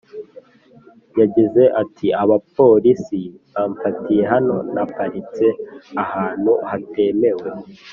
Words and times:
Yagize 1.19 1.63
ati 1.81 2.07
“Abapolisi 2.23 3.21
bamfatiye 3.53 4.23
hano 4.33 4.55
na 4.73 4.83
paritse 4.95 5.45
ahanntu 6.03 6.51
hatemewe 6.69 7.47